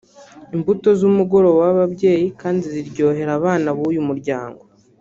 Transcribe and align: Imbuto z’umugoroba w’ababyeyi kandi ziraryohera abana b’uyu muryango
Imbuto 0.55 0.89
z’umugoroba 0.99 1.59
w’ababyeyi 1.65 2.27
kandi 2.41 2.61
ziraryohera 2.73 3.31
abana 3.39 3.67
b’uyu 3.77 4.01
muryango 4.09 4.61